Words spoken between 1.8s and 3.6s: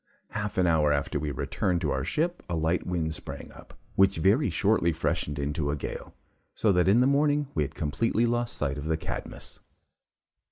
to our ship, a light wind sprang